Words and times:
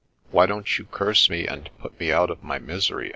"Why 0.31 0.47
don't 0.47 0.79
you 0.79 0.85
airse 0.99 1.29
me, 1.29 1.45
and 1.45 1.69
put 1.77 1.99
me 1.99 2.11
out 2.11 2.31
of 2.31 2.41
my 2.43 2.57
misery?" 2.57 3.09